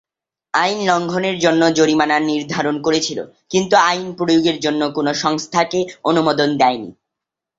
আইন 0.53 0.79
লঙ্ঘনের 0.85 1.37
জন্য 1.39 1.61
জরিমানা 1.73 2.17
নির্ধারণ 2.21 2.75
করেছিল, 2.81 3.19
কিন্তু 3.49 3.75
আইন 3.89 4.07
প্রয়োগের 4.13 4.57
জন্য 4.59 4.81
কোনো 4.91 5.11
সংস্থাকে 5.13 5.79
অনুমোদন 6.03 6.49
দেয়নি। 6.57 6.89